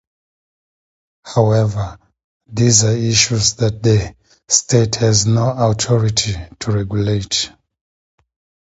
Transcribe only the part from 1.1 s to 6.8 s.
However, these are issues that the state has no authority to